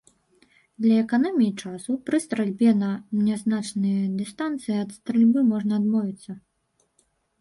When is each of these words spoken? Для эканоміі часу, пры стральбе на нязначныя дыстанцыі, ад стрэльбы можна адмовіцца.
Для 0.83 0.95
эканоміі 1.01 1.49
часу, 1.65 1.91
пры 2.07 2.19
стральбе 2.25 2.73
на 2.79 2.89
нязначныя 3.27 4.01
дыстанцыі, 4.23 4.75
ад 4.85 4.89
стрэльбы 4.99 5.47
можна 5.51 5.73
адмовіцца. 5.83 6.31